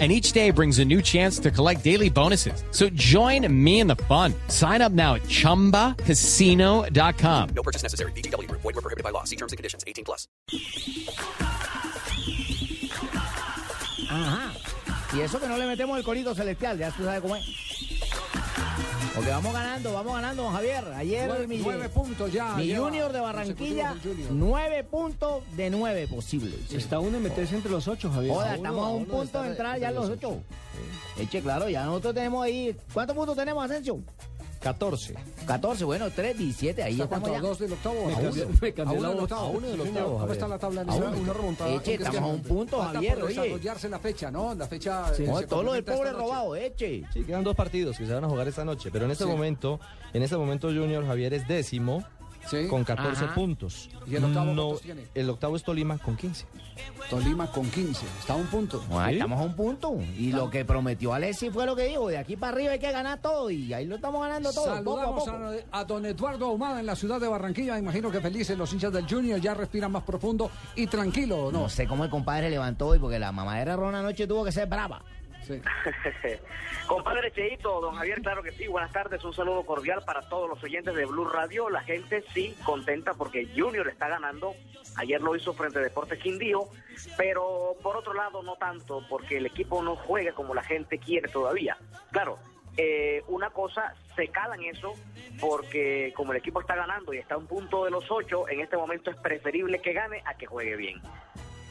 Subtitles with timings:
[0.00, 2.64] and each day brings a new chance to collect daily bonuses.
[2.72, 4.34] So join me in the fun.
[4.48, 7.48] Sign up now at ChumbaCasino.com.
[7.54, 8.10] No purchase necessary.
[8.12, 8.50] BGW.
[8.50, 9.22] Void were prohibited by law.
[9.22, 9.84] See terms and conditions.
[9.86, 10.26] 18 plus.
[14.10, 14.52] Ajá.
[15.14, 17.44] Y eso que no le metemos el corito celestial, ya tú sabes cómo es.
[19.14, 20.84] Porque vamos ganando, vamos ganando, don Javier.
[20.96, 22.54] Ayer Nueve, mi, nueve puntos ya.
[22.56, 24.32] mi Junior de Barranquilla, Junior.
[24.32, 26.72] nueve puntos de nueve posibles.
[26.72, 28.34] Está uno en meterse entre los ocho, Javier.
[28.34, 30.40] Joda, estamos a un punto de entrar ya en los ocho.
[31.16, 32.76] Eche, claro, ya nosotros tenemos ahí.
[32.92, 34.00] ¿Cuántos puntos tenemos, Asensio?
[34.64, 35.14] 14.
[35.46, 37.38] 14, bueno, 3, 17, ahí ¿Está estamos cuánto?
[37.38, 37.48] ¿A ya.
[37.48, 38.06] dos del octavo?
[38.06, 38.32] Me ¿A uno?
[38.60, 39.22] me ¿A uno la del voz.
[39.24, 39.40] octavo?
[39.46, 40.80] A uno del Sí, octavo, ¿Cómo está la tabla?
[40.82, 41.10] en A uno.
[41.10, 41.66] momento?
[41.68, 43.34] Eche, estamos a un punto, Javier, oye.
[43.40, 44.54] desarrollarse la fecha, ¿no?
[44.54, 45.12] La fecha...
[45.18, 47.04] eh, No, todo lo del pobre robado, eche.
[47.12, 48.90] Sí, quedan dos partidos que se van a jugar esta noche.
[48.90, 49.30] Pero en este Sí.
[49.30, 49.78] momento,
[50.14, 52.02] en este momento Junior Javier es décimo
[52.48, 52.66] Sí.
[52.68, 53.34] con 14 Ajá.
[53.34, 53.88] puntos.
[54.06, 55.04] ¿Y el octavo No, tiene?
[55.14, 56.46] El octavo es Tolima con 15.
[57.10, 58.06] Tolima con 15.
[58.18, 58.82] Está a un punto.
[58.88, 59.18] No, ahí ¿Sí?
[59.18, 59.94] estamos a un punto.
[60.18, 62.08] Y lo que prometió Alessi fue lo que dijo.
[62.08, 63.50] De aquí para arriba hay que ganar todo.
[63.50, 64.64] Y ahí lo estamos ganando todo.
[64.64, 65.36] Poco a Saludamos poco.
[65.72, 67.78] a, a don Eduardo Ahumada en la ciudad de Barranquilla.
[67.78, 71.60] Imagino que felices los hinchas del Junior ya respiran más profundo y tranquilo, ¿no?
[71.62, 74.66] No sé cómo el compadre levantó hoy, porque la mamadera Rona anoche tuvo que ser
[74.68, 75.02] brava.
[75.46, 75.60] Sí.
[76.86, 78.66] Compadre Cheito, don Javier, claro que sí.
[78.66, 81.68] Buenas tardes, un saludo cordial para todos los oyentes de Blue Radio.
[81.68, 84.54] La gente sí contenta porque Junior está ganando.
[84.96, 86.68] Ayer lo hizo frente a Deportes Quindío,
[87.16, 91.28] pero por otro lado no tanto porque el equipo no juega como la gente quiere
[91.28, 91.76] todavía.
[92.10, 92.38] Claro,
[92.76, 94.94] eh, una cosa se cala en eso
[95.40, 98.60] porque como el equipo está ganando y está a un punto de los ocho, en
[98.60, 101.00] este momento es preferible que gane a que juegue bien.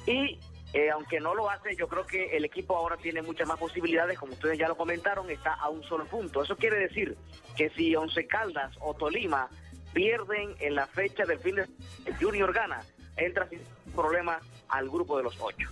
[0.05, 0.39] Y
[0.73, 4.17] eh, aunque no lo hace, yo creo que el equipo ahora tiene muchas más posibilidades,
[4.17, 6.41] como ustedes ya lo comentaron, está a un solo punto.
[6.41, 7.15] Eso quiere decir
[7.55, 9.49] que si Once Caldas o Tolima
[9.93, 11.67] pierden en la fecha del fin de
[12.05, 12.81] el Junior gana,
[13.17, 13.61] entra sin
[13.95, 14.39] problema
[14.69, 15.69] al grupo de los ocho.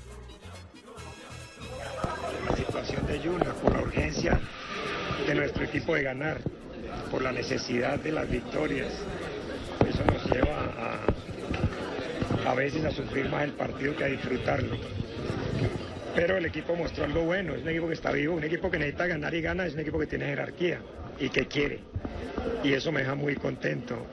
[2.48, 4.40] la situación de Junior, por la urgencia
[5.26, 6.42] de nuestro equipo de ganar,
[7.10, 8.94] por la necesidad de las victorias.
[9.88, 11.21] Eso nos lleva a,
[12.46, 14.76] a veces a sufrir más el partido que a disfrutarlo.
[16.16, 18.78] Pero el equipo mostró algo bueno, es un equipo que está vivo, un equipo que
[18.78, 20.82] necesita ganar y gana, es un equipo que tiene jerarquía
[21.20, 21.80] y que quiere.
[22.64, 24.06] Y eso me deja muy contento.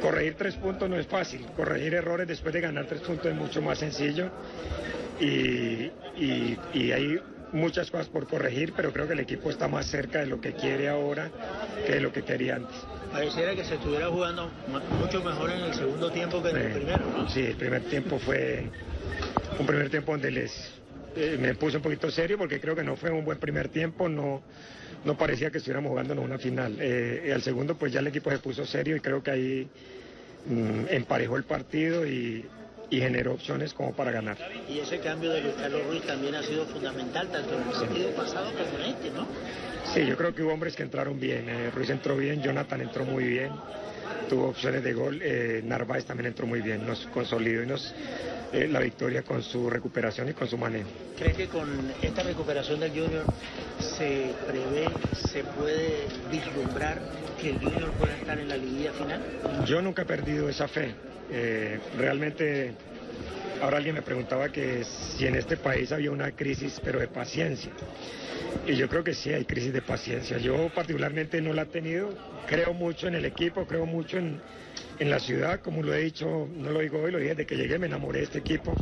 [0.00, 3.60] Corregir tres puntos no es fácil, corregir errores después de ganar tres puntos es mucho
[3.60, 4.30] más sencillo
[5.20, 7.20] y, y- y hay
[7.52, 10.52] muchas cosas por corregir, pero creo que el equipo está más cerca de lo que
[10.52, 11.30] quiere ahora
[11.86, 12.76] que de lo que quería antes.
[13.12, 16.72] Pareciera que se estuviera jugando mu- mucho mejor en el segundo tiempo que en el
[16.72, 17.28] primero, ¿no?
[17.28, 18.68] Sí, el primer tiempo fue
[19.58, 20.52] un primer tiempo donde les
[21.16, 24.08] eh, me puse un poquito serio porque creo que no fue un buen primer tiempo,
[24.08, 24.42] no,
[25.04, 26.76] no parecía que estuviéramos jugando en una final.
[26.78, 29.68] Eh, al segundo pues ya el equipo se puso serio y creo que ahí
[30.46, 32.44] mm, emparejó el partido y,
[32.90, 34.36] y generó opciones como para ganar.
[34.68, 38.10] Y ese cambio de Luis Carlos Ruiz también ha sido fundamental, tanto en el partido
[38.10, 39.26] pasado como en este, ¿no?
[39.92, 41.48] Sí, yo creo que hubo hombres que entraron bien.
[41.48, 43.50] eh, Ruiz entró bien, Jonathan entró muy bien,
[44.28, 45.20] tuvo opciones de gol.
[45.22, 47.94] eh, Narváez también entró muy bien, nos consolidó y nos
[48.52, 50.88] eh, la victoria con su recuperación y con su manejo.
[51.18, 53.26] ¿Crees que con esta recuperación del Junior
[53.78, 56.98] se prevé, se puede vislumbrar
[57.40, 59.20] que el Junior pueda estar en la liguilla final?
[59.66, 60.94] Yo nunca he perdido esa fe.
[61.30, 62.72] Eh, realmente,
[63.62, 67.70] ahora alguien me preguntaba que si en este país había una crisis, pero de paciencia.
[68.66, 70.38] Y yo creo que sí hay crisis de paciencia.
[70.38, 72.10] Yo particularmente no la he tenido.
[72.46, 74.40] Creo mucho en el equipo, creo mucho en,
[74.98, 77.56] en la ciudad, como lo he dicho, no lo digo hoy, lo dije desde que
[77.56, 78.74] llegué, me enamoré de este equipo.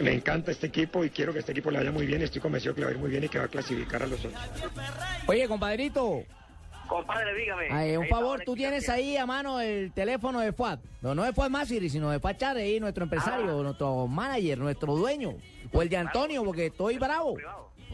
[0.00, 2.22] Me encanta este equipo y quiero que este equipo le vaya muy bien.
[2.22, 4.06] Estoy convencido que le va a ir muy bien y que va a clasificar a
[4.06, 4.40] los otros.
[5.26, 6.24] Oye, compadrito,
[6.90, 7.68] Compadre, dígame.
[7.70, 10.80] ay, un favor, tú tienes ahí a mano el teléfono de Fuad.
[11.00, 13.62] No, no de Fuad Masiri, sino de Fuad Chávez, nuestro empresario, Ah.
[13.62, 15.34] nuestro manager, nuestro dueño.
[15.72, 17.36] O el de Antonio, porque estoy bravo.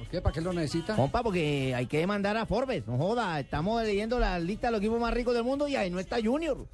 [0.07, 0.11] Privado.
[0.11, 0.21] ¿Por qué?
[0.21, 0.95] ¿Para qué lo necesita?
[0.95, 4.81] Compa, porque hay que demandar a Forbes, no joda, estamos leyendo la lista de los
[4.81, 6.67] equipos más ricos del mundo y ahí no está Junior.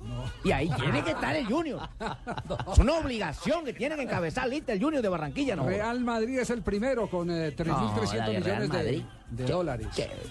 [0.45, 1.81] Y ahí tiene que estar el Junior.
[2.73, 5.67] Es una obligación que tiene que encabezar lista el Junior de Barranquilla, ¿no?
[5.67, 9.87] Real Madrid es el primero con eh, 3.300 No, la de Real millones de, dólares.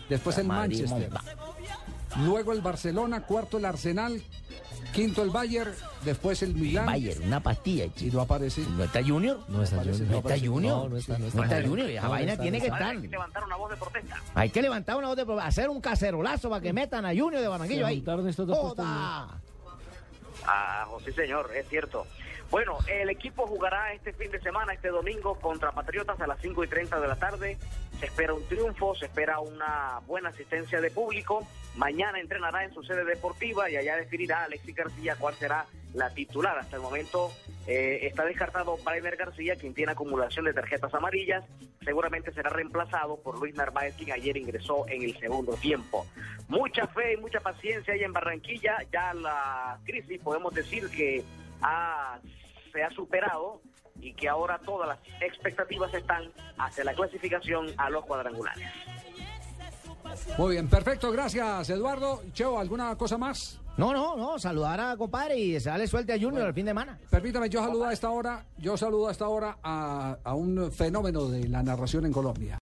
[0.10, 1.12] Después el Madrid Manchester.
[1.12, 1.91] monta.
[2.20, 4.22] Luego el Barcelona, cuarto el Arsenal,
[4.94, 5.74] quinto el Bayern,
[6.04, 6.86] después el Milán.
[6.86, 7.86] Bayern, una pastilla.
[7.86, 8.18] Y chico.
[8.18, 8.62] no aparece.
[8.78, 9.40] ¿No está Junior?
[9.48, 10.10] No está Junior.
[10.10, 10.78] ¿No está Junior?
[10.78, 11.44] No, no está, no No está.
[11.58, 12.84] está Junior, esa No, vaina tiene que estar.
[12.84, 14.22] Hay que levantar una voz de protesta.
[14.36, 17.42] Hay que levantar una voz de pro- hacer un cacerolazo para que metan a Junior
[17.42, 18.04] de Barranquillo ahí.
[18.28, 19.40] estos dos ¡Joda!
[20.46, 22.06] Ah, sí, señor, es cierto.
[22.52, 26.66] Bueno, el equipo jugará este fin de semana, este domingo, contra Patriotas a las 5
[26.66, 27.58] y 30 de la tarde.
[27.98, 31.48] Se espera un triunfo, se espera una buena asistencia de público.
[31.78, 36.58] Mañana entrenará en su sede deportiva y allá definirá Alexis García cuál será la titular.
[36.60, 37.32] Hasta el momento
[37.68, 41.46] eh, está descartado Brainer García, quien tiene acumulación de tarjetas amarillas.
[41.86, 46.06] Seguramente será reemplazado por Luis Narváez, quien ayer ingresó en el segundo tiempo.
[46.50, 48.76] Mucha fe y mucha paciencia hay en Barranquilla.
[48.92, 51.24] Ya la crisis, podemos decir que
[51.62, 52.20] ha-
[52.72, 53.62] se ha superado
[54.00, 58.68] y que ahora todas las expectativas están hacia la clasificación a los cuadrangulares.
[60.38, 62.22] Muy bien, perfecto, gracias Eduardo.
[62.34, 63.60] Cheo, ¿alguna cosa más?
[63.78, 67.00] No, no, no, saludar a compadre y desearle suerte a Junior el fin de semana.
[67.10, 71.28] Permítame, yo saludo a esta hora, yo saludo a esta hora a, a un fenómeno
[71.28, 72.60] de la narración en Colombia.